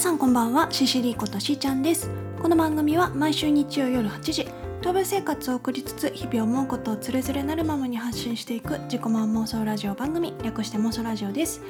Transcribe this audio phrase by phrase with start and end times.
[0.00, 2.08] 皆さんこんばんはシシリことしーちゃんです。
[2.40, 4.48] この番組は毎週日曜夜8時
[4.80, 11.60] 東部生活を送りつつ日々思うことをつれづれなるままに発信していく自己満妄想ラジオ番組略して妄想ラジオです。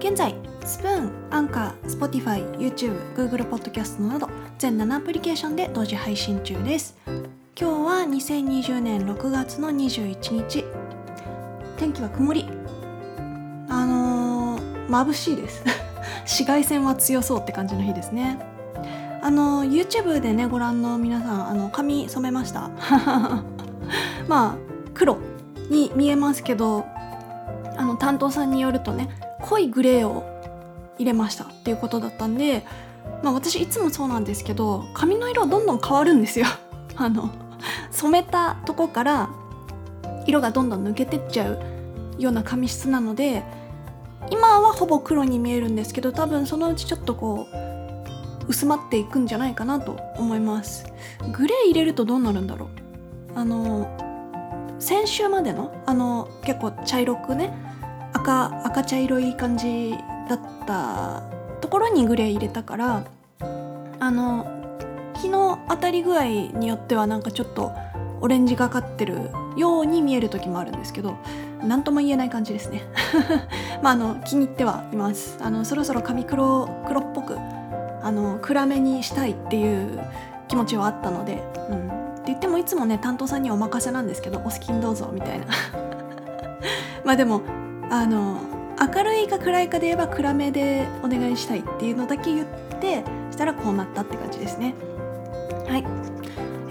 [0.00, 0.34] 現在
[0.66, 6.98] Spoon、Anchor、Spotify、YouTube、Google ポッドキャストなど全7アプリケーションで同時配信中です。
[7.06, 7.14] 今
[7.54, 10.64] 日は2020年6月の21日。
[11.76, 12.44] 天気は曇り。
[13.68, 15.87] あのー、眩しいです。
[16.24, 18.38] 紫外線は強そうって感じの日ですね。
[19.20, 22.70] あの YouTube でねご覧の皆さんあの髪染めました？
[24.28, 24.54] まあ
[24.94, 25.18] 黒
[25.70, 26.86] に見えますけど
[27.76, 29.08] あの担当さんによるとね
[29.42, 30.24] 濃いグレーを
[30.98, 32.64] 入れましたっていうことだったんで、
[33.22, 36.46] まあ、私いつもそうなんですけど髪の色どんどん変わるんですよ。
[36.96, 37.30] あの
[37.90, 39.28] 染めたとこから
[40.26, 41.58] 色がどんどん抜けてっちゃう
[42.18, 43.42] ような髪質なので
[44.30, 50.86] 今はほぼ黒に見えるんですけど多分そのうちちょっとこう薄まっていくんじゃないかなと思います。
[51.32, 52.68] グレー入れるとどうなるんだろう？
[53.34, 57.52] あの先週までのあの結構茶色くね
[58.12, 59.94] 赤赤茶色い感じ
[60.28, 61.22] だった
[61.60, 63.04] ところにグレー入れたから
[64.00, 64.46] あの
[65.16, 67.72] 日の当たり具合によってはなんかちょっと
[68.20, 71.16] オレンジがかってるように見える時もあるんですけど
[71.62, 72.82] 何とも言えない感じですね。
[73.82, 75.38] まああの気に入ってはいます。
[75.40, 77.36] あのそろそろ髪黒黒っぽく
[78.02, 79.98] あの暗めにしたいっていう
[80.46, 85.46] 気持ちはあったので、うん、って言ってもいつもね担当さんにお任せなんですけどお好きにどうぞみたいな。
[87.04, 87.42] まあでも
[87.90, 88.36] あの
[88.80, 92.46] 明るいか暗いかで言えば暗めでお願いしたいっていうのだけ言っ
[92.80, 94.74] てしたらこうなったって感じですね。
[95.68, 95.84] はい。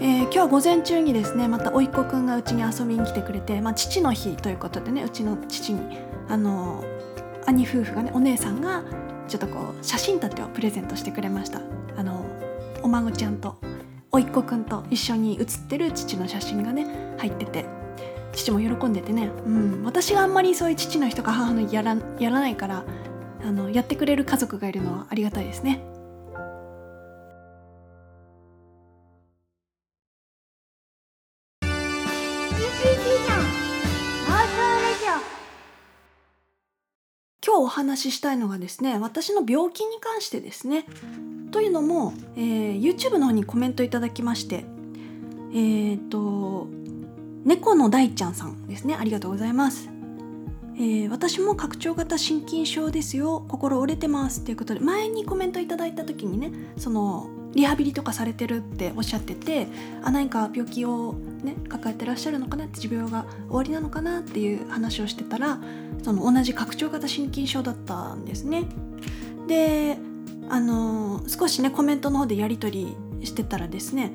[0.00, 5.98] ー、今日は午前中にですねまた甥っ子くんがうちに遊びに来てくれて、まあ、父の日ということでねうちの父に
[6.28, 6.84] あの
[7.46, 8.84] 兄夫婦がねお姉さんが
[9.26, 11.60] ちょっとこう写真立てをプレゼントしてくれました
[11.96, 12.24] あの
[12.82, 13.58] お孫ちゃんと
[14.12, 16.86] 甥っ子くんと一緒に写ってる父の写真がね
[17.18, 17.64] 入ってて
[18.32, 22.84] 父も喜んでてね、うん、私があんまりそういう父の日とか母の日やらやらないから
[23.42, 25.97] あのやってくれる家族がいるのはありがたいですね。
[37.58, 40.86] 今日お話ししたいのがですね私の病気に関してですね。
[41.50, 46.68] というのも、えー、YouTube の方にコメントいただきましてえっ、ー、と
[47.44, 48.94] 猫の大ちゃんさんですね。
[48.94, 49.90] ありがとうございます、
[50.76, 53.44] えー、私も拡張型心筋症ですよ。
[53.48, 54.42] 心折れてます。
[54.42, 59.66] っていうことで前にコメントいただいた時にねそのリハビリとかされてるっておっしゃってて
[60.02, 65.58] 何か病気をね抱えてらっしゃるのかなって持病が終わりなのかなっていう話をしてたら
[66.02, 68.64] その同じ拡張型心筋症だったんですね。
[69.46, 69.98] で
[70.50, 74.12] あの少しねコメントの方でやり取りしてたらですね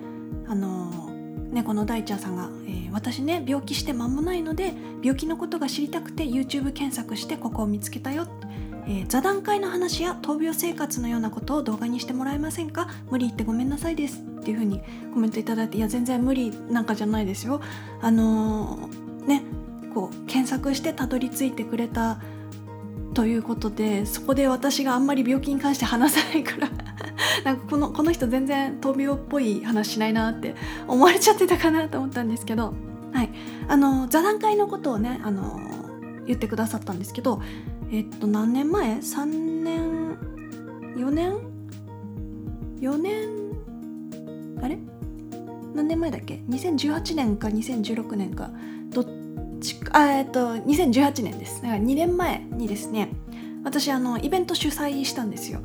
[0.48, 1.10] あの
[1.52, 8.48] ねこの大ちゃんさんが、えー、私ね病気して間もないので病気のことが知りたくて YouTube 検索してここを見つけたよって
[8.88, 12.88] えー、座談会の話や闘病生活のようなことを動画にしてもらえませんか？
[13.10, 14.82] 無理言ってごめんなさいですっていう風に
[15.14, 17.62] コメントいただいていや全然無理なんかじゃないですよ。
[18.02, 19.44] あのー、ね
[19.94, 22.20] こう検索してたどり着いてくれた
[23.14, 26.70] ということでそこで私があんまり病気に関して話さないから
[27.46, 30.56] なんかこのこの人全然闘病っぽい話しないなって
[30.88, 32.74] 思われちゃってたかなと思ったんですけど、
[33.14, 33.30] はい、
[33.68, 35.60] あの座談会のことをねあの
[36.26, 37.42] 言ってくださったんですけど
[37.94, 40.18] えっと何年前 ?3 年
[40.96, 41.34] ？4年
[42.82, 43.30] ?4 年？
[44.64, 44.80] あれ？
[45.76, 48.50] 何年前だっけ？2018年か2016年か。
[48.90, 49.06] どっ
[49.62, 50.12] ちか？
[50.12, 51.62] えっと2018年です。
[51.62, 53.12] だから2年前にですね。
[53.64, 55.62] 私あのイベント主催したんですよ、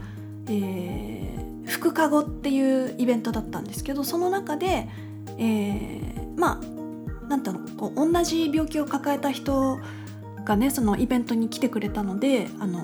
[0.49, 4.89] えー、福かごっていうイベントだったんですけどその中で、
[5.37, 7.69] えー、まあなんていうの？
[7.77, 9.79] こう同じ病気を抱えた人
[10.49, 12.81] がねそのイベントに来てくれたのであの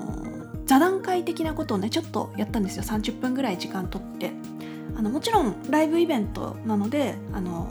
[0.65, 2.83] 座談会的なことをねちょっとやったんですよ。
[2.83, 4.31] 30分ぐらい時間とって。
[4.97, 7.67] あのもちろんライブイベントなのであの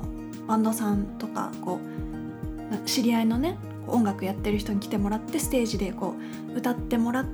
[0.46, 3.56] バンドさんとかこう知り合いのね
[3.87, 6.14] 音楽やってる人に来てもらってステージでこ
[6.55, 7.25] う歌ってもらっ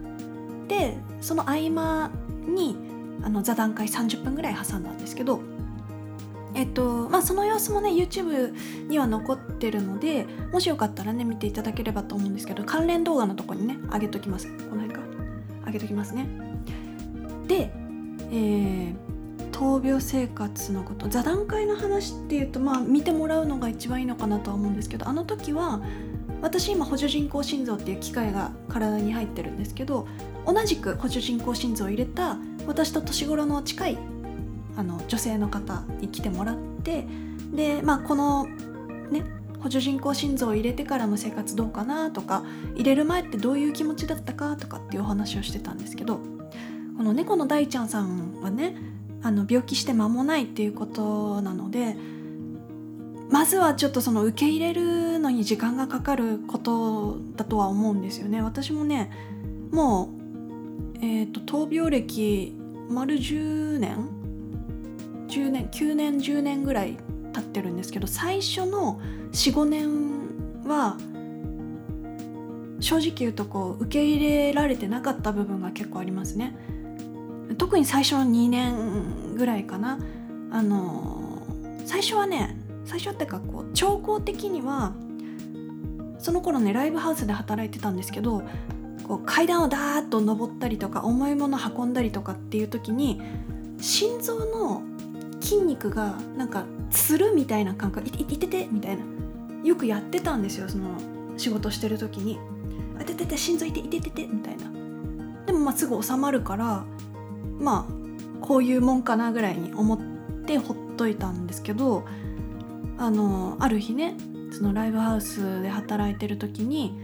[0.68, 2.10] てその合間
[2.46, 2.76] に
[3.22, 5.40] あの座談会30分ぐらい挟んだんですけど
[6.55, 14.49] えっとまあ、その様子もね YouTube には残ってるのでもしよかったらね見ていただければと思うんですけど関連動画のとこにね上げときます。
[14.69, 15.00] この辺か。
[15.67, 16.26] 上げときますね。
[17.47, 17.73] で、
[18.31, 18.94] えー、
[19.52, 21.08] 闘病生活のこと。
[21.08, 25.81] 座談会の話っていうとまあ見てもらうのが一番いいのかなとは思うんですけどあの時は
[26.43, 30.08] 私今補助人工心臓っていう機械が体に入ってるんですけど
[30.46, 33.99] 同じく補助人工心臓を入れた私と年頃の近い
[34.81, 37.05] あの女性の方に来てもらって
[37.53, 38.47] で、まあ、この
[39.11, 39.25] ね
[39.59, 42.44] 補助人工心臓を入れてからの生活どうかなとか
[42.75, 46.21] 入れる前ってどういう気持ちだったかとかっていうお話をしてたんですけど
[46.97, 48.75] この猫の大ちゃんさんはね
[49.23, 51.94] あの病気して間もないっていうことなので
[53.29, 58.43] まずはちょっとその受け入れるのに時間がかかることだとは思うんですよね。
[58.43, 59.11] 私もね
[59.71, 60.09] も
[60.94, 62.56] う、えーと、闘病歴
[62.88, 64.19] 丸10年
[65.31, 66.99] 10年9年10年ぐらい
[67.32, 69.00] 経ってるんですけど最初の
[69.32, 69.88] 45年
[70.67, 70.97] は
[72.81, 76.56] 正直言うとこう受け入れられてなかった部分が結構ありますね。
[77.59, 79.99] 特に最初の2年ぐらいかな
[80.50, 81.43] あの
[81.85, 84.93] 最初はね最初ってかこう兆候的には
[86.19, 88.43] その頃ねライブハウスで働いてたんですけど
[89.06, 93.21] こう階段をダーッと登ったりとか重いもの運んだりとかっていう時に
[93.81, 94.82] 心臓の
[95.40, 99.04] 筋肉がなんかつるみたいな感覚いいててみたいな。
[99.64, 100.88] よくやってたんですよその
[101.37, 102.38] 仕事してる時に
[102.98, 104.70] 「あててて心臓いていててて」みたいな。
[105.46, 106.84] でもまあすぐ収まるから
[107.58, 107.92] まあ
[108.40, 109.98] こういうもんかなぐらいに思っ
[110.46, 112.04] てほっといたんですけど
[112.98, 114.16] あのある日ね
[114.52, 116.98] そのライブハウスで働いてる時に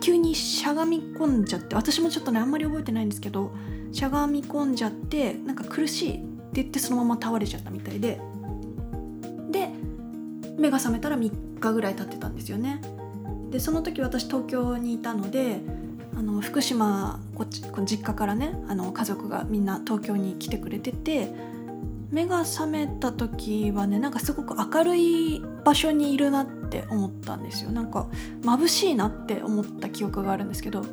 [0.00, 3.52] 急にしゃがみ込んじゃって私もちょっとねあんまり覚えてないんですけど
[3.90, 6.20] しゃがみ込んじゃってなんか苦しい
[6.54, 8.20] って言ってそのまま倒れちゃったみたいで。
[9.50, 9.68] で
[10.56, 12.80] 目が覚めたら3日ぐらい経ってたんですよね。
[13.50, 15.60] でその時私東京にいたので
[16.16, 21.32] あの福島こっち実家からねあの家族がみんな東京に来てくれてて
[22.10, 27.70] 目が覚めた時はねなんかすごく明るい場所にいるなって思ったんですよ。
[27.70, 28.06] なんか
[28.42, 30.84] 眩しいなって思った記憶があるんですけど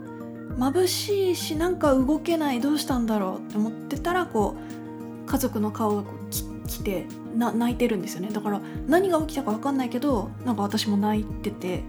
[0.57, 4.80] 眩しいしなんか動けないどうしたんだろうって思ってたらこう
[5.31, 7.07] 家族の顔がこうき来て
[7.37, 8.29] な泣いてるんですよね。
[8.31, 11.83] だから何が起きたか分かんないけどなんか私も泣いてて。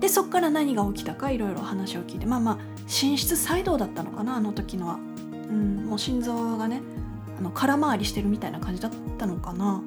[0.00, 2.26] でそっから何が起きたかいろいろ話を聞いて。
[2.26, 2.58] まあまあ
[2.88, 6.82] 心室細動だったのかなあの時のは、うん、もう心臓がね
[7.38, 9.82] あの空回りしてるみたいな感じだったのかな。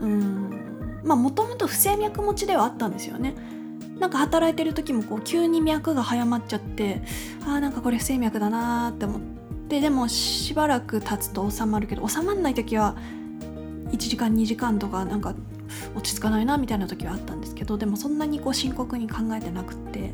[0.00, 3.34] うんまあもともと不整脈持ちではあったんですよね。
[4.00, 7.02] なんか働いてる時もこう急に脈が早まっちゃって
[7.44, 9.41] あーなんかこれ不整脈だなって思って。
[9.72, 12.94] ででもしばらく経つと収まるけど収まんない時は
[13.90, 15.34] 1時間2時間とかなんか
[15.94, 20.12] 落ち着かないなみたいな時はあったんですけどでもそんなにこう深刻に考えてなくって。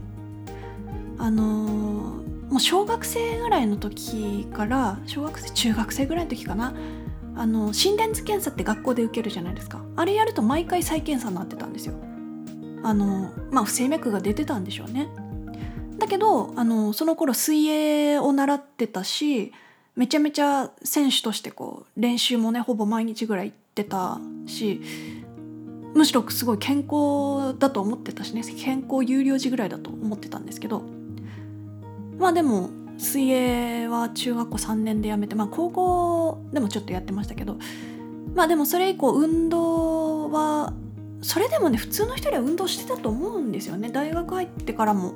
[1.21, 6.73] あのー、もう小学生ぐらいの時から小学生中学生ぐらいの時かな。
[7.35, 9.83] あの心電図検査って学校で受けるじゃないですか。
[9.97, 11.95] あれやると毎回再検査になってたんですよ。
[12.85, 15.09] あのまあ不整脈が出てたんでしょうね。
[15.99, 19.53] だけどあのその頃水泳を習ってたし
[19.97, 24.81] めちゃめちゃ選手としてこう練習もねほぼ毎日ぐらい行ってたし
[25.95, 30.83] むしろすごい健康だと思ってたしね健康有料児ぐらいだと思ってたんですけど
[32.19, 37.59] まあでも水泳は中学校3年でやめてまあ高校でもちょっとやってましたけど
[38.35, 40.73] まあでもそれ以降運動は
[41.23, 43.91] それでもね普通の人よりは運動してたと思うんですよね。
[43.91, 45.15] 大学入ってからも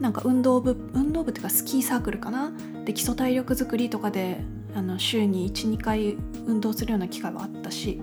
[0.00, 2.52] なんか運動部運動部っていうかスキーサークルかな？
[2.84, 4.42] で基礎体力づくりとかで
[4.74, 6.16] あの週に12回
[6.46, 8.00] 運動するような機会はあったし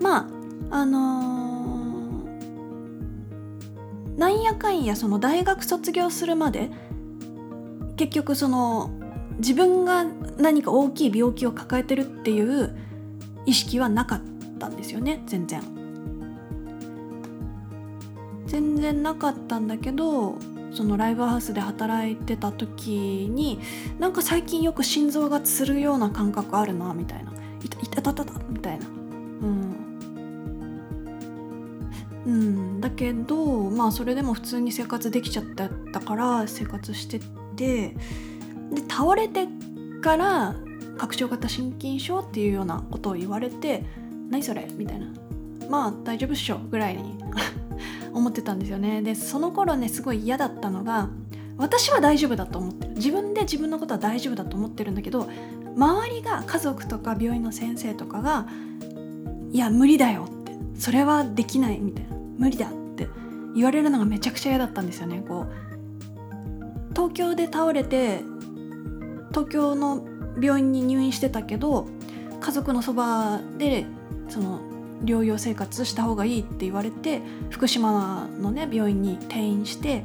[0.00, 0.28] ま
[0.70, 6.70] ああのー、なんやかんやその大学卒業するまで
[7.96, 8.90] 結局その
[9.38, 10.04] 自分が
[10.38, 12.76] 何か大きい病気を抱えてるっていう
[13.46, 14.22] 意識はなかっ
[14.58, 15.81] たんですよね全然。
[18.52, 20.36] 全然なかったんだけど
[20.74, 22.90] そのライブハウスで働いてた時
[23.30, 23.58] に
[23.98, 27.32] なんか最近よく心臓がつるような感覚あるなみたいな
[27.64, 28.86] 「いたいたたたた」みたいな。
[28.86, 29.76] うん。
[32.26, 32.80] うん。
[32.82, 35.44] だけどまあそれでも普通に生活できちゃっ
[35.92, 37.20] たから生活して
[37.56, 37.96] てで
[38.88, 39.48] 倒れて
[40.02, 40.54] から
[40.98, 43.84] 拡張型心筋症っていうようなことを言われて
[44.28, 45.06] 「何それ?」みたいな
[45.70, 47.21] 「まあ大丈夫っしょ」ぐらいに
[48.12, 49.02] 思ってたんですよね。
[49.02, 51.08] でその頃ねすごい嫌だったのが
[51.56, 52.94] 私は大丈夫だと思ってる。
[52.94, 55.28] 自分で自分のことは大丈夫だと思ってるんだけど
[55.76, 58.46] 周りが家族とか病院の先生とかが
[59.52, 62.16] 「いや無理だよ」って「それはできない」みたいな。
[62.38, 62.82] 無理だって。
[63.54, 65.22] 言われるのがめちゃくちゃ嫌だったんですよね。
[65.26, 65.48] こう
[66.94, 68.22] 東京で倒れて
[69.30, 70.06] 東京の
[70.40, 71.86] 病院に入院してたけど
[72.40, 73.86] 家族のそばで
[74.28, 74.60] その
[75.04, 80.04] 療養生活した方がいいって言われて福島のね病院に転院して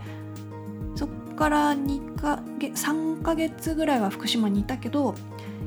[0.96, 5.16] そから2か月3ヶ月ぐらいは福島にいたけど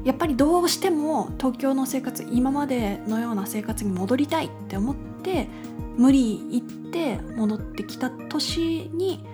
[0.05, 5.49] やっぱりどうしても東京の生活今までのような生活に戻りたいって思って
[5.97, 9.25] 無理言って戻ってきた年に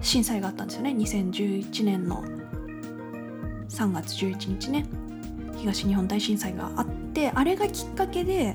[0.00, 0.90] 震災があったんですよね。
[0.90, 2.22] 2011年の
[3.68, 4.86] 3月11日ね。
[5.56, 8.54] 東日本大震災があってあれがきっかけで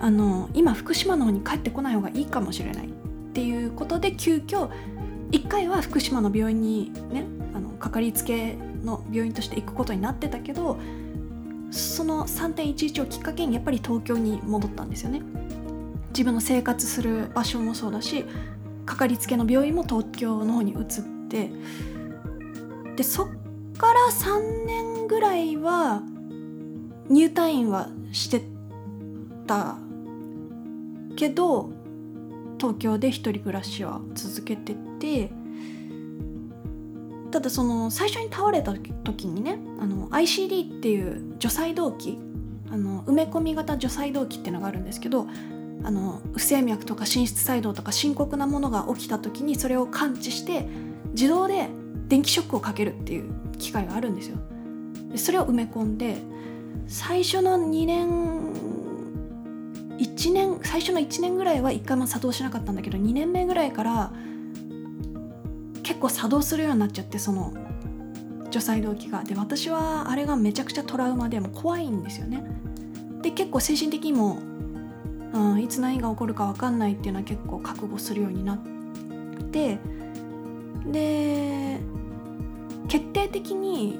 [0.00, 2.90] あの今福島の方に帰ってこない方がいいかもしれないっ
[3.32, 4.68] ていうことで急遽
[5.30, 7.24] 1回は福島の病院にね
[7.54, 10.78] あのかかりつけの病院として行くことになってたけど
[11.70, 15.22] その3.11をきっかけにやっぱり東京に戻ったんですよね。
[16.10, 18.24] 自分の生活する場所もそうだし
[18.86, 20.84] かかりつけの病院も東京の方に移っ
[21.28, 21.50] て
[22.96, 23.28] でそっ
[23.76, 26.00] から3年ぐらいは
[27.10, 28.42] 入退院はして
[29.46, 29.76] た
[31.16, 31.70] けど
[32.58, 35.30] 東京で一人暮らしは続けてて
[37.30, 42.18] ただその最初に倒れた時にねあの ICD っていう除細動器
[42.70, 45.26] あの埋め込み型除細動器っていうのがあるんですけど
[45.84, 50.66] あの不整脈とか心室細動とか深刻なものが起きた時にそれを感知して
[51.12, 51.68] 自動で
[52.08, 54.38] 電気ショックをかけるっていう機械があるんですよ。
[55.10, 56.16] でそれを埋め込んで
[56.88, 58.85] 最初の2年
[60.16, 64.12] 1年最初の1年ぐらいは1回も作動しなかったんだけど2年目ぐらいから
[65.82, 67.52] 結構作動するようになっちゃってその
[68.50, 69.22] 除細動器が。
[69.24, 72.42] で私はあれがめちゃくちゃトラウマでも怖いんですよね。
[73.20, 74.38] で結構精神的にも、
[75.34, 78.58] うん、いつ何が起こるか分かんないっていうのは結構覚悟するようになっ
[79.52, 79.78] て
[80.86, 81.78] で
[82.88, 83.98] 決定的に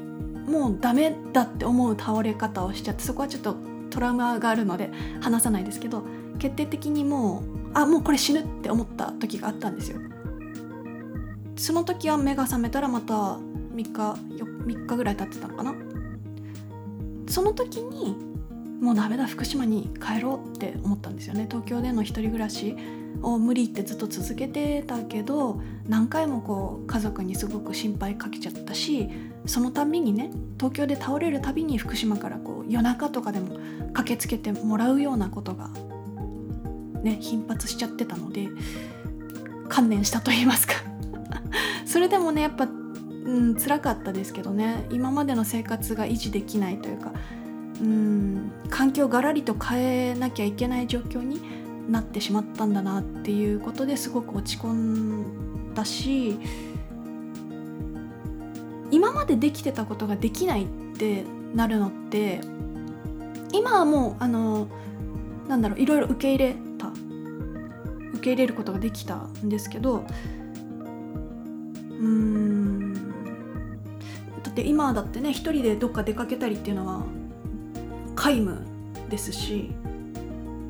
[0.48, 3.56] もうダメだって思う倒れ方をしちゃってそこはちょっと
[3.96, 4.90] トラウマがあるので
[5.22, 6.04] 話さないですけど
[6.38, 9.98] 決定的にもうあもうこれ死ぬって思った時があったんですよ。
[11.56, 13.38] その時は目が覚めたらまた3
[13.74, 13.90] 日
[14.66, 15.74] 3日ぐらい経ってたのかな。
[17.26, 18.14] その時に
[18.82, 21.46] もうダメだ福島に帰ろうって思ったんですよね。
[21.48, 22.76] 東京での一人暮らし
[23.22, 29.08] を無理ってずっと続けてたけど何回もこう家族にすごく心配かけちゃったし
[29.46, 33.58] そのたびにね東京で倒れるたびに福島からこう夜中とかでも
[33.92, 35.70] 駆けつけてもらうようなことが
[37.02, 38.48] ね頻発しちゃってたので
[39.68, 40.74] 観念したと言いますか。
[41.86, 42.68] それでもねやっぱ
[43.24, 44.86] うん辛かったですけどね。
[44.90, 47.12] 今までの生活が維持できないというか
[47.80, 51.40] うん環境をガラリと変えなきゃいけない状況に
[51.88, 56.38] なってしまったんだなっていうことですごく落ち込んだし
[58.96, 61.24] 今までできてたことができないって
[61.54, 62.40] なるのって
[63.52, 64.68] 今はもうあの
[65.48, 66.88] なんだろういろいろ受け入れた。
[68.14, 70.06] 受け入れることができたんですけど
[71.90, 72.94] うん。
[74.42, 77.02] だって今だってね一人でどっか出かけたりっていうのは
[78.14, 78.62] 皆無
[79.10, 79.72] ですし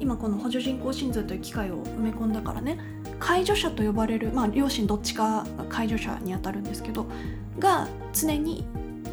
[0.01, 2.77] 今この補助人工心臓という機械を埋め込んだからね
[3.19, 7.07] 介助者と呼ばれるまあ両親どっちかが介助者にあたるんですけど
[7.59, 8.67] が常に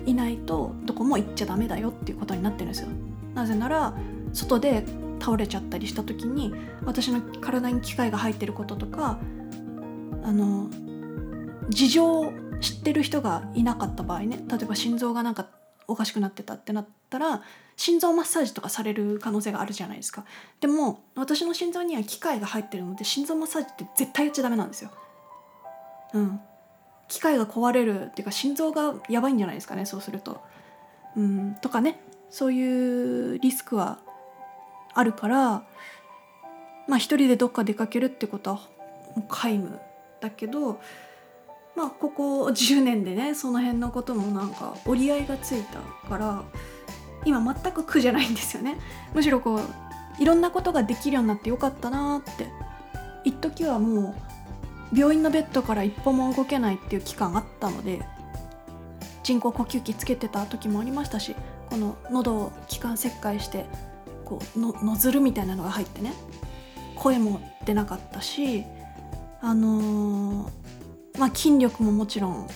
[0.06, 2.90] いないとどこも行っちゃダメだよっていうことになってるんですよ。
[3.34, 3.94] なぜなら
[4.34, 4.84] 外で
[5.20, 6.54] 倒れちゃったりした時に
[6.86, 9.18] 私の体に機械が入ってることとか
[10.24, 10.70] あの
[11.70, 15.48] 事情を知ってる人がいなかった場合ね例えば心臓がなんか
[15.88, 17.42] おかしくなってたってなったら
[17.76, 20.26] 心臓マッサージとかされる可能性があるじゃないですか。
[20.60, 24.92] でも私の心臓には機械が入ってるので心臓マッサージって絶対やっちゃダメなんですよ。
[26.14, 26.40] うん。
[27.08, 30.42] 機械が壊れるっていうか心臓がやばいんじゃないですかねそうすると。
[31.16, 31.56] うん。
[31.62, 32.00] とかね。
[32.30, 34.00] そういうリスクは
[34.96, 35.64] あるから
[36.88, 38.60] まあ一人でどっか出かけるってことは
[39.30, 39.80] 皆無
[40.20, 40.82] だけど
[41.76, 46.44] まあここ10年でねその辺のこともなんか折り合いがついたから
[47.26, 48.78] 今全く苦じゃないんですよね。
[49.14, 49.62] むしろこう
[50.22, 52.64] いろんなことができるようになってよかったなって。
[53.24, 54.16] 一時はも
[54.94, 58.02] う病院のベッドから一歩も動けないっていう期間あったので
[59.24, 61.36] 人工呼吸器つけてた時もありましたし
[61.70, 63.66] この喉を気管切開して
[64.26, 66.14] こうのノズルみたいなのが入ってね
[66.96, 68.66] 声も出なかったし
[69.42, 70.50] あのー、
[71.18, 72.48] まあ筋力ももちろん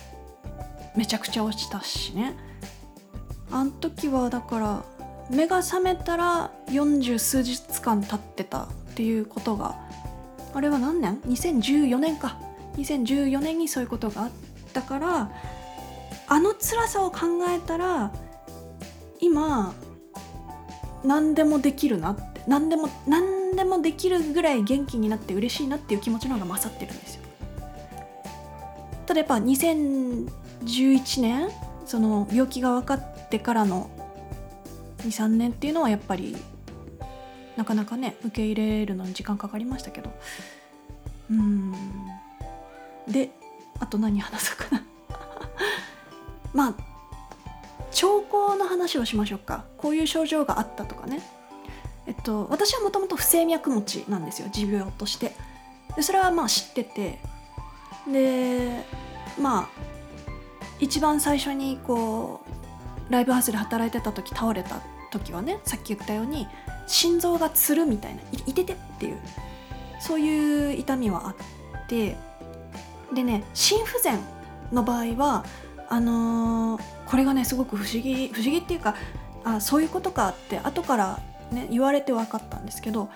[0.96, 2.36] めちゃくちゃ落ちたしね。
[3.52, 4.84] あん時はだから
[5.30, 9.76] 目が覚めたら40数日間経ってたっていうことが
[10.54, 12.38] あれは何年 ?2014 年か。
[12.78, 14.30] 2014年にそういうことがあっ
[14.72, 15.32] たから
[16.28, 18.12] あの辛さを考えたら
[19.20, 19.74] 今
[21.04, 27.27] 何でもできるなって何でも何でもできるぐらい元気になって嬉しいなっていう気持ちの方が勝ってるんですよ。
[29.18, 31.50] やっぱ2011年
[31.86, 33.90] その病気が分かってからの
[35.00, 36.36] 23年っていうのはやっぱり
[37.56, 40.12] なかなかね受け入れるのに時間かかりましたけど。
[41.32, 41.74] うん。
[43.08, 43.32] で
[43.80, 44.84] あと何話そうかな。
[46.54, 46.76] まあ
[47.92, 49.66] 兆候の話をしましょうか。
[49.78, 51.22] こういう症状があったとかね。
[52.06, 54.50] えっと私はもともと不整脈持ちなんですよ。
[54.52, 55.36] 持病として。
[55.96, 57.20] でそれはまあ知ってて。
[58.08, 58.86] で
[59.40, 59.70] まあ
[60.80, 62.42] 一番最初にこ
[63.10, 66.48] うライブハウスで働いてた時倒れた時はねさっき言ったように
[66.88, 69.20] 心臓がつるみたいないててっていう
[70.00, 72.16] そういう痛みはあって
[73.14, 74.20] でね心不全
[74.72, 75.46] の場合は
[75.90, 78.96] あのー、これがねすごく不思議不思議っていうか
[79.46, 81.20] あそういうことかって後から
[81.52, 83.10] ね言われて分かったんですけど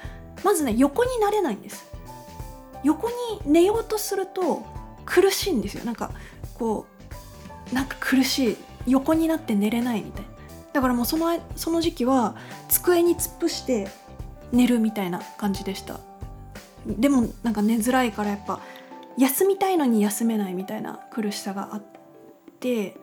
[0.43, 1.91] まずね横になれないんです。
[2.83, 3.13] 横に
[3.45, 4.63] 寝ようとすると
[5.11, 5.83] 苦しいんですよ。
[5.83, 6.11] なんか
[6.55, 6.85] こ
[7.71, 10.23] うなんか苦しい横になって寝れないみたい。
[10.23, 10.29] な
[10.73, 12.35] だからもうそのその時期は
[12.69, 13.89] 机に突っ伏して
[14.53, 15.99] 寝るみたいな感じでした。
[16.87, 18.61] でもなんか寝づらいからやっぱ
[19.17, 21.83] 休みたいのに休めないみたいな苦しさがあっ
[22.59, 22.95] て。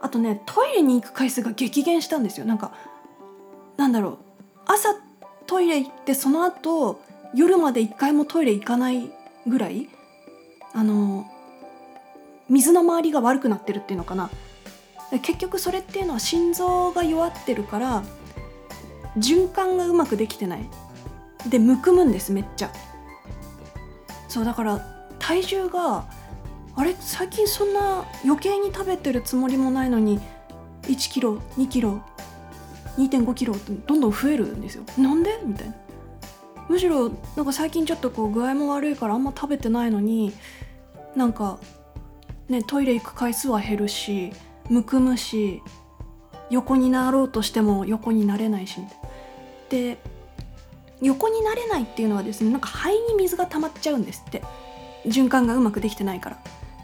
[0.00, 2.44] あとねトイレに行く回数が激減したんですよ。
[2.44, 2.72] なんか
[3.78, 4.18] なんだろう。
[4.66, 4.94] 朝
[5.46, 7.00] トイレ行ってその後
[7.34, 9.10] 夜まで一回もトイレ行かない
[9.46, 9.88] ぐらい。
[10.74, 11.24] あの
[12.48, 14.30] 水の周りが悪くなってるっていうのかな。
[15.22, 18.02] 結局それっていうのは心臓が弱ってるから
[19.16, 20.68] 循環がうまくできてない。
[21.48, 22.72] でむくむんですめっちゃ。
[24.28, 24.84] そうだから
[25.18, 26.04] 体重が
[26.74, 26.96] あれ？
[26.98, 30.18] 最近そんな余計に食べてるつもりもないのに
[30.82, 32.02] 1キロ2キロ
[32.96, 34.84] 2.5キロってどんどん増えるんですよ。
[34.98, 35.38] なんで？
[35.44, 35.74] みたいな。
[36.68, 40.32] むしろなんか最近ちょっとこう具合も悪いからあんま食べてないのに
[41.14, 41.58] なんか
[42.48, 44.32] ねトイレ行く回数は減るし
[44.68, 45.62] むくむし
[46.50, 48.80] 横になろうとしても横になれないし
[49.70, 49.98] で
[51.00, 54.42] 横になれないっていうのはですねなんか肺に水が溜まっちゃうんですって。
[55.06, 56.38] 循環がうまくできてないから。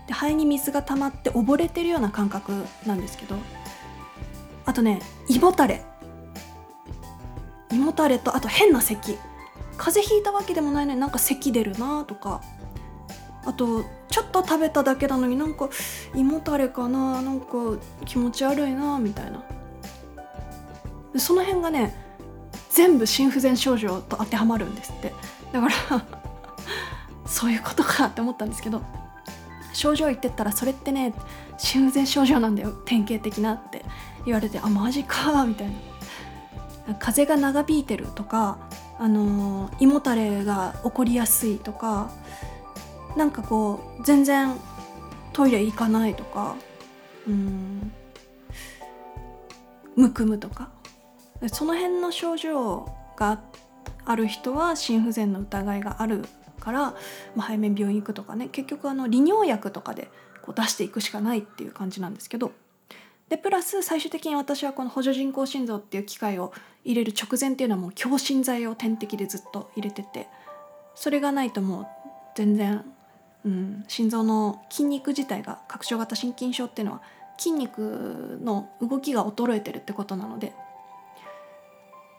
[0.06, 2.52] で肺に水が溜まって溺れてるような感覚
[2.86, 3.36] なんですけど。
[4.66, 5.82] あとね胃もたれ。
[7.72, 9.16] 胃もたれとあと変な咳。
[9.76, 12.42] 風邪ひいたわけでもないのになんか咳出るなとか。
[13.44, 15.68] あとちょっと食べただけなのになんか
[16.14, 17.46] 胃もたれかななんか
[18.04, 19.42] 気持ち悪いなみたいな。
[21.16, 21.94] その辺がね
[22.70, 25.12] 全部心不全症状と当てはまるんですって。
[25.52, 26.06] だから
[27.26, 28.82] そういうことかって思ったんですけど
[29.72, 31.12] 症状言ってったらそれってね
[31.58, 33.84] 心不全症状なんだよ典型的なって
[34.24, 35.72] 言われてあマジかみたいな。
[36.98, 38.58] 風邪が長引いてるとか
[38.98, 42.10] あのー、胃もたれが起こりやすいとか
[43.16, 44.54] なんかこう全然
[45.32, 46.56] トイレ行かないとか
[47.26, 47.92] うん
[49.96, 50.70] むくむとか。
[51.48, 53.40] その辺の症状が
[54.04, 56.24] ある人は心不全の疑いがある
[56.58, 56.96] から、ま
[57.38, 58.48] あ、早め病院行くとかね。
[58.48, 60.10] 結局あの利尿薬とかで
[60.42, 62.52] こう出していくしかないっていう感じなんですけど。
[63.30, 66.52] でプラス最終的に私はこの補助人工心臓っていう機械を
[66.84, 70.26] 入れる直前っていうのはもう強心剤を点滴でずっと入れてて
[70.96, 71.86] それがないともう
[72.34, 72.84] 全然
[73.44, 77.02] うん、心臓の筋肉自体が拡張型心筋症っていうのは
[77.38, 80.52] 筋肉の動きが衰えてるってことなので。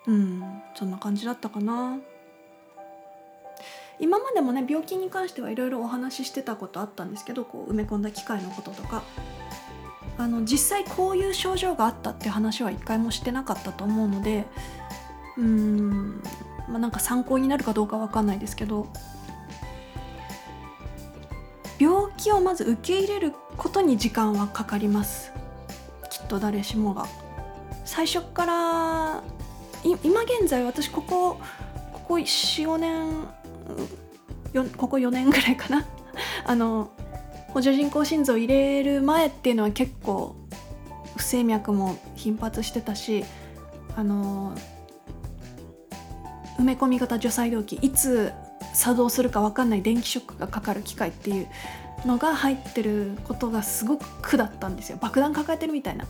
[0.08, 2.00] うんそんな感じだったかな。
[4.00, 9.04] 今までもね病気に関してはいろいろお話ししてたことあったんですけどこう埋め込んだ機械のこととか。
[10.18, 14.46] あの実際こういう症状があったって話は一回もしてなかったと思うので
[15.38, 16.22] うん
[16.68, 18.88] まあなんか参考になるかどうかわかんないですけど。
[21.82, 25.34] 病気をまず受け入れることに時間はかかります。
[26.12, 27.08] きっと誰しもが。
[27.86, 29.24] 最初から
[30.04, 31.40] 今現在私ここ
[31.92, 33.28] ここ45年
[34.78, 35.84] ここ4年ぐらいかな。
[36.46, 36.92] あの
[37.48, 40.36] 補助人工心臓入れる前っていうのは結構
[41.18, 43.26] 不整脈も頻発してたし
[43.96, 44.54] あの
[46.60, 48.34] 埋め込み型除細動器いつ
[48.74, 51.48] 作動するか分かんない電気ショックがかかる機械っていう
[52.06, 54.98] のが入ってることがすごく苦だったんですよ。
[55.00, 56.06] 爆弾抱えてるみたいな。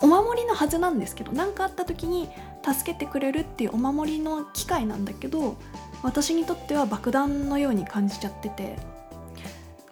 [0.00, 2.28] お守りのはずなんですけど何かあった時に
[2.64, 5.56] 助けてくれるっていうお守りの機械なんだけど
[6.02, 8.76] 私にとっては爆弾のように感じちゃってて。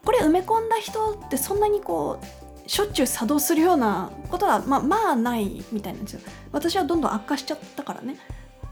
[0.05, 2.18] これ埋め込んだ人ってそんなにこ
[2.66, 6.20] うしょっちゅう作動するようなことはまあまあないみたいなんですよ。
[6.53, 8.16] 私はどんどん悪化しちゃったからね。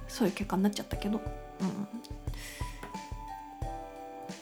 [0.08, 1.20] そういう結果になっちゃったけど。
[1.60, 1.97] うん。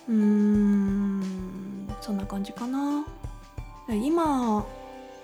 [0.08, 3.04] うんそんな感じかな。
[3.88, 4.64] 今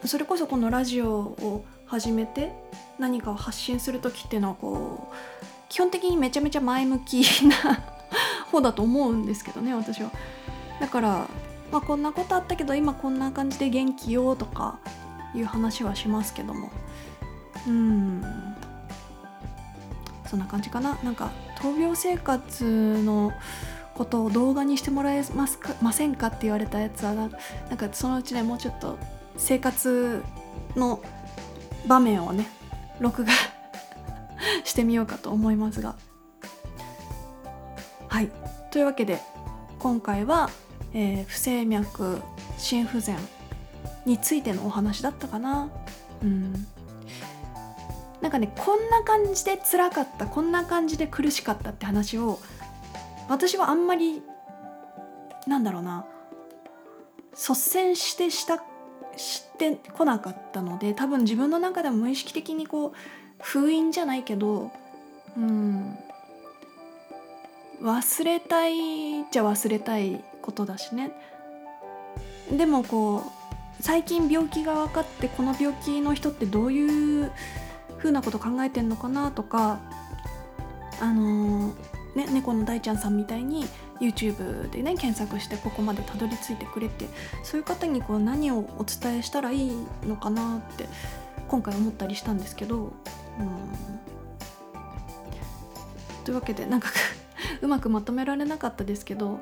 [0.04, 2.52] それこそこのラジオを始めて
[2.98, 5.14] 何かを発信する時っていうのはこう
[5.68, 7.82] 基本的にめちゃめちゃ前向きな
[8.50, 10.10] 方だと思うんですけどね私は。
[10.80, 11.28] だから、
[11.70, 14.78] まあ、こんなことあったけど今こんな感じで元気よとか
[15.34, 16.70] いう話はしますけども。
[17.66, 18.22] うん
[20.26, 20.98] そんな感じかな。
[21.02, 23.32] なんか闘病生活の
[24.02, 25.74] ことを動画にしてもらえますか？
[25.80, 27.30] ませんかって言われたやつはなん
[27.76, 28.98] かそのうちねもうちょっと
[29.36, 30.22] 生活
[30.74, 31.00] の
[31.86, 32.46] 場面をね
[32.98, 33.32] 録画
[34.64, 35.94] してみようかと思いますが。
[38.08, 38.30] はい。
[38.70, 39.20] というわけで
[39.78, 40.50] 今回は、
[40.92, 42.20] えー、不整脈
[42.58, 43.16] 心不全
[44.04, 45.70] についてのお話だったかな。
[46.22, 46.66] うん。
[48.20, 52.40] なんかねこんな感じで辛かったこんな感じで苦しかったって話を
[53.28, 54.22] 私はあんまり
[55.46, 56.04] なんだろうな
[57.32, 58.62] 率先してした
[59.16, 62.92] してこなかったので多分自分の中でも無意識的にこう
[63.40, 64.70] 封印じゃないけど
[65.36, 65.96] うん
[67.82, 68.74] 忘れたい
[69.30, 71.10] じゃ忘れたいことだしね。
[72.50, 77.32] でもこう最近病気が分かってこの病気の人ってどういう
[77.98, 79.80] ふうなこと考えてんのかなとか
[81.00, 81.72] あの
[82.14, 83.66] ね猫の大ちゃんさんみたいに
[84.00, 87.06] YouTube でね検索してここまでたどり着いてくれて
[87.42, 89.72] そういう方にこう何をお伝えしたらいい
[90.06, 90.86] のかなって
[91.48, 92.92] 今回思ったりしたんですけど、うん、
[96.24, 96.88] というわけでなんか
[97.60, 99.40] うまくまとめられなかったですけど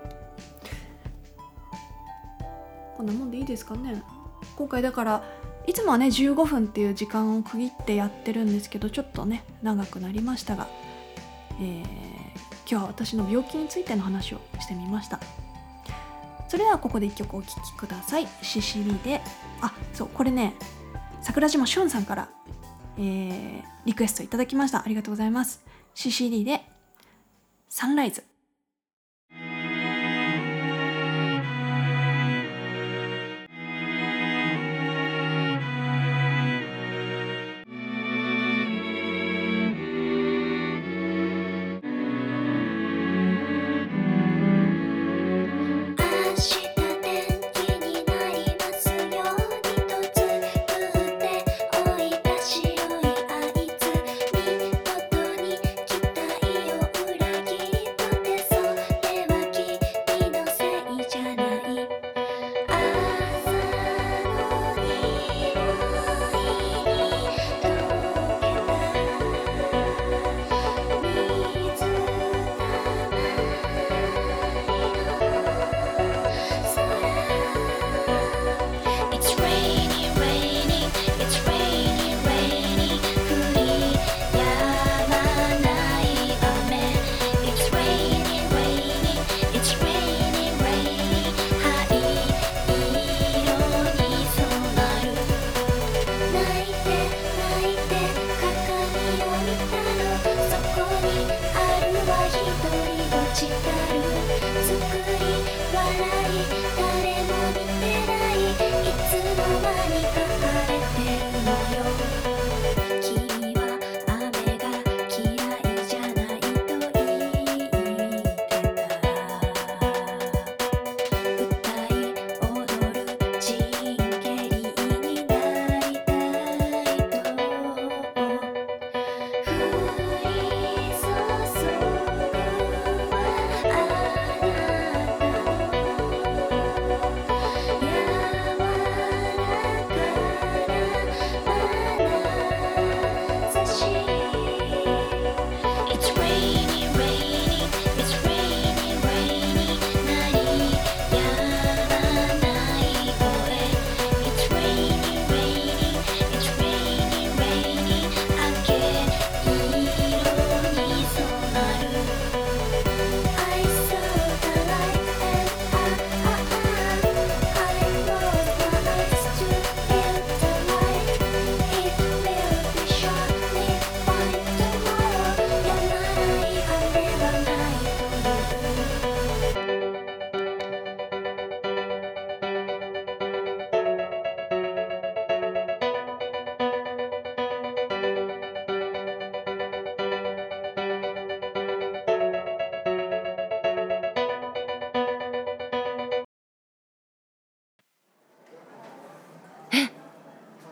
[2.97, 4.03] こんなもんでいいですかね。
[4.57, 5.23] 今回だから
[5.67, 10.67] いつもはね15分っていう時間を区切ってやってるんですけどちょっとね長くなりましたが、
[11.61, 11.85] えー、
[12.71, 15.19] 今日は私の病気についての話をしてみました。
[16.47, 18.29] それではここで1曲お聴きください。
[18.43, 19.21] シシリで。
[19.61, 20.55] あそうこれね
[21.21, 22.29] 桜島しゅんさんから、
[22.97, 24.85] えー、リクエストいただきました。
[24.85, 25.65] ありがとうございます。
[25.95, 26.63] シシリで
[27.69, 28.30] サンライズ。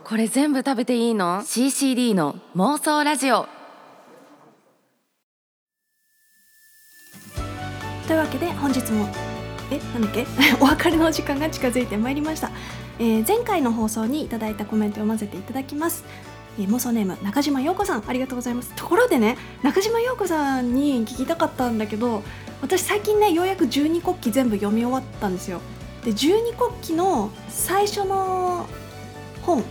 [0.08, 3.46] これ全部食べていいの ?CCD の妄想ラジオ。
[8.06, 9.06] というわけで本日も
[9.70, 10.26] えなんだっけ？
[10.60, 12.50] お別れの時間が近づいてまいりました、
[12.98, 16.04] えー前回の放送にいただいたコメントを読ませていただきます、
[16.58, 18.04] えー、妄想ネーム中島陽子さん。
[18.06, 18.72] ありがとうございます。
[18.76, 22.22] ところでね中島陽子さんに聞きたかったんだけど
[22.62, 25.60] 私最近ねようやく十二国旗全部読み終わったんですよ。
[26.02, 28.64] で十二国旗の最初の
[29.42, 29.62] 本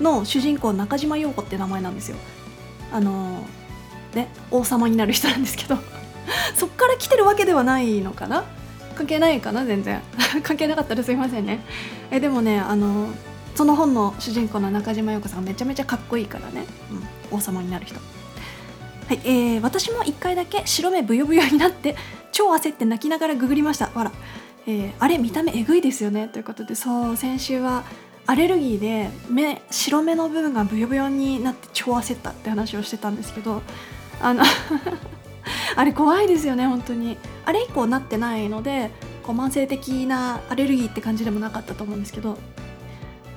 [0.00, 2.16] の主人公中島陽子って名前なんですよ。
[2.92, 3.66] あのー
[4.16, 5.78] ね王様になる人なんですけど。
[6.56, 8.44] そっから来てるわけではないのかな？
[8.96, 9.64] 関係ないかな？
[9.64, 10.02] 全然。
[10.42, 11.60] 関係なかったらすいませんね。
[12.10, 13.08] えでもねあの
[13.54, 16.66] その本の主人公の中島陽子さんめちゃめちゃかっこいいからね、
[17.30, 17.96] うん、王様になる人。
[19.08, 21.94] はい、えー、私も1回だけ白目ブヨブヨになって
[22.32, 23.90] 超焦って泣きながらググりました。
[23.94, 24.12] わら、
[24.66, 26.28] えーあれ見た目えぐいですよね。
[26.28, 27.84] ということでそう先週は
[28.26, 33.62] アレルギーで目白目の部分がブヨブヨになって超焦ったって話をしてたんですけど
[34.20, 34.42] あの
[35.76, 37.16] あれ怖いですよね本当に。
[37.44, 38.90] あれ以降なってないので
[39.22, 42.36] こう慢性的なアレルギーって感じでもなかったと思うんですけど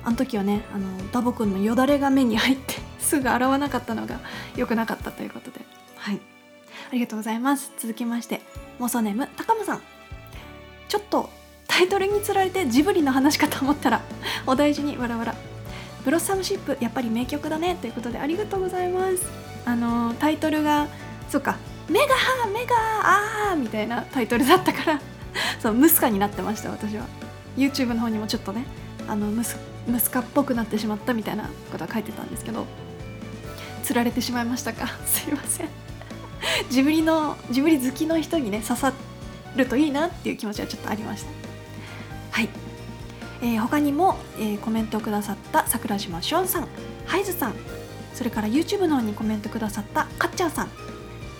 [0.04, 4.18] あの時はねあのダボくんのよだれが目に入って すぐ洗わなかったのが
[4.56, 5.60] 良くなかったということで。
[5.96, 6.20] はい。
[6.90, 7.72] ありがとうございます。
[7.78, 8.40] 続きまして
[8.80, 9.82] 妄想ネーム高間さん。
[10.88, 11.30] ちょっと
[11.80, 14.02] タイトルにつられてジブリの話かと思ったら
[14.46, 15.34] お大事にわらわら
[16.04, 19.22] ブロッサムシップやっぱり名曲だねということでありがとうございます。
[19.64, 20.88] あのタイトルが
[21.30, 21.56] そうか
[21.88, 22.06] メガ
[22.52, 22.74] メガ
[23.52, 25.00] あーみたいなタイトルだったから
[25.62, 27.04] そうムスカになってました私は。
[27.56, 28.66] YouTube の方にもちょっとね
[29.08, 32.66] あのムスムスカっぽくなってしまったみたいなことは書いてたんですけど
[33.82, 34.86] つられてしまいましたか？
[35.06, 35.68] すいません。
[36.68, 38.92] ジブリのジブリ好きの人にね刺さ
[39.56, 41.30] るといいなっていう気持ちはちょっとありました、
[43.42, 46.68] えー他にも、えーコメントをくださった桜島しおんさん
[47.06, 47.54] ハイズさん
[48.14, 50.68] それから YouTube の方にコメントくださったかっちゃんさん、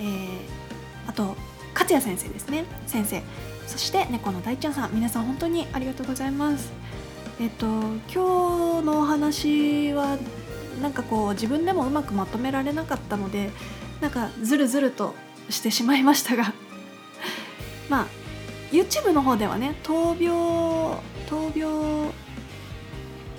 [0.01, 0.61] えー
[1.07, 1.37] あと
[1.75, 2.65] 勝也先生ですね。
[2.87, 3.23] 先生。
[3.67, 4.93] そして猫の大ちゃんさん。
[4.93, 6.73] 皆さん本当にありがとうございます。
[7.41, 10.19] えっと今日のお話は
[10.83, 13.51] なんかこう自分でもうまくまとめられなかったので
[14.01, 15.15] なんかズルズルと
[15.49, 16.53] してしまいましたが。
[17.89, 18.07] まあ
[18.71, 22.13] YouTube の方ではね闘病闘病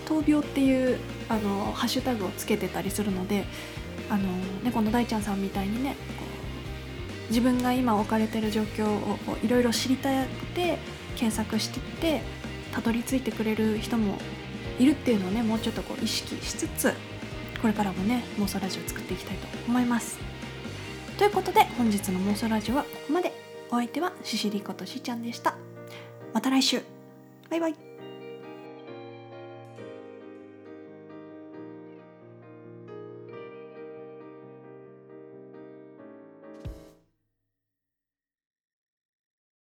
[0.06, 3.46] 闘病っていうあのハッシュタグをつけてたりするので
[4.10, 4.28] あの
[4.64, 5.96] 猫の大ちゃんさんみたいにね
[7.30, 10.78] 自分が今置かれてる状況をいろいろ知りたくて
[11.16, 12.22] 検索してって
[12.74, 14.18] たどり着いてくれる人も
[14.80, 16.94] いるっていうのをねもうちょっとこう意識しつつ
[17.62, 20.20] これからもね妄想ラジオ作っていきたいと思います。
[21.18, 23.32] ということで本日の妄想ラジオはここまで
[23.72, 25.56] お相手はシシリことしーちゃんでした。
[26.34, 26.82] また来週。
[27.50, 27.91] バイバイ。